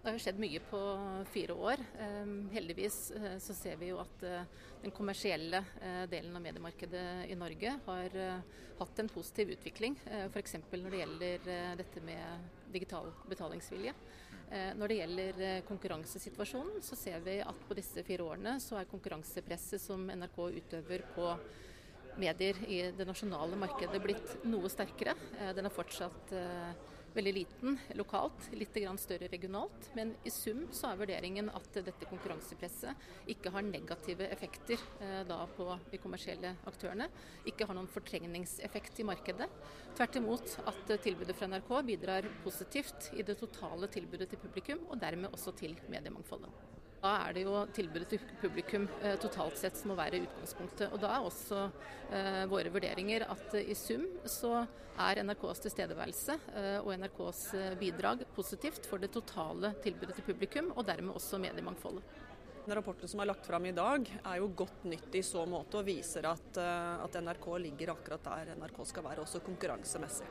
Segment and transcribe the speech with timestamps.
[0.00, 0.78] Det har jo skjedd mye på
[1.28, 1.80] fire år.
[2.54, 2.94] Heldigvis
[3.44, 4.22] så ser vi jo at
[4.80, 5.60] den kommersielle
[6.08, 8.16] delen av mediemarkedet i Norge har
[8.78, 9.98] hatt en positiv utvikling.
[10.30, 10.56] F.eks.
[10.72, 11.50] når det gjelder
[11.82, 13.92] dette med digital betalingsvilje.
[14.80, 19.84] Når det gjelder konkurransesituasjonen, så ser vi at på disse fire årene så er konkurransepresset
[19.84, 21.34] som NRK utøver på
[22.18, 25.14] medier i det nasjonale markedet blitt noe sterkere.
[25.38, 26.72] Eh, den er fortsatt eh,
[27.14, 29.90] veldig liten lokalt, litt større regionalt.
[29.94, 35.42] Men i sum så er vurderingen at dette konkurransepresset ikke har negative effekter eh, da
[35.56, 37.08] på de kommersielle aktørene.
[37.44, 39.48] Ikke har noen fortrengningseffekt i markedet.
[39.96, 45.00] Tvert imot at tilbudet fra NRK bidrar positivt i det totale tilbudet til publikum, og
[45.00, 46.79] dermed også til mediemangfoldet.
[47.00, 50.90] Da er det jo tilbudet til publikum eh, totalt sett som må være utgangspunktet.
[50.92, 51.62] Og Da er også
[52.12, 54.66] eh, våre vurderinger at eh, i sum så
[55.00, 60.74] er NRKs tilstedeværelse eh, og NRKs eh, bidrag positivt for det totale tilbudet til publikum,
[60.76, 62.20] og dermed også mediemangfoldet.
[62.70, 65.88] Rapporten som er lagt fram i dag er jo godt nytt i så måte og
[65.88, 70.28] viser at, at NRK ligger akkurat der NRK skal være, også konkurransemessig.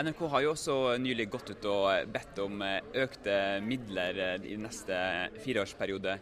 [0.00, 3.34] NRK har jo også nylig gått ut og bedt om eh, økte
[3.64, 4.96] midler eh, i neste
[5.44, 6.14] fireårsperiode.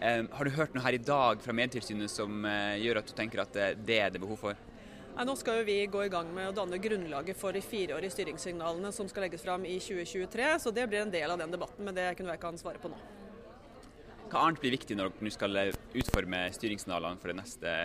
[0.00, 2.46] Eh, har du hørt noe her i dag fra Medietilsynet som
[2.80, 4.62] gjør at du tenker at det er det behov for?
[5.16, 8.92] Nei, nå skal vi gå i gang med å danne grunnlaget for de fireårige styringssignalene
[8.92, 11.84] som skal legges fram i 2023, så det blir en del av den debatten.
[11.84, 13.00] Men det kunne jeg ikke svare på nå.
[14.26, 15.60] Hva annet blir viktig når dere skal
[16.00, 17.30] utforme styringssignalene for,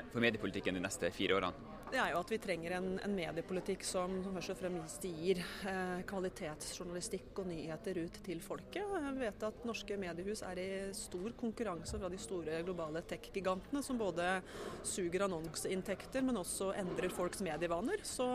[0.09, 1.70] for, mediepolitikken de neste fire årene?
[1.92, 5.42] Det er jo at vi trenger en, en mediepolitikk som, som først og fremst gir
[5.67, 8.80] eh, kvalitetsjournalistikk og nyheter ut til folket.
[8.80, 14.00] Jeg vet at norske mediehus er i stor konkurranse fra de store globale tech-gigantene, som
[14.00, 14.39] både
[14.88, 18.02] suger annonseinntekter, men også endrer folks medievaner.
[18.08, 18.31] Så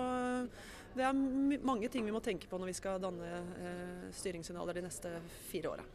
[0.95, 1.17] det er
[1.67, 5.17] mange ting vi må tenke på når vi skal danne eh, styringssignaler de neste
[5.49, 5.95] fire åra.